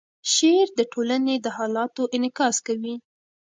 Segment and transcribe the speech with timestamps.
[0.33, 2.95] شعر د ټولنې د حالاتو انعکاس کوي.